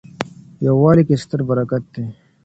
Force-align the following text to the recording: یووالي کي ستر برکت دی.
یووالي 0.65 1.03
کي 1.07 1.15
ستر 1.23 1.39
برکت 1.49 1.83
دی. 1.93 2.03